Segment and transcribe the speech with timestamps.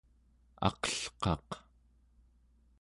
[0.67, 1.49] aqelqaq